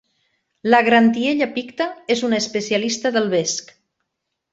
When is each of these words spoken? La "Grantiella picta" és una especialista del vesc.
La 0.73 0.77
"Grantiella 0.85 1.47
picta" 1.57 1.87
és 2.15 2.23
una 2.29 2.39
especialista 2.45 3.13
del 3.19 3.29
vesc. 3.35 3.71